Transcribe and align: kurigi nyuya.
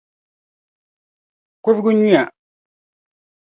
kurigi 1.63 1.91
nyuya. 1.97 2.23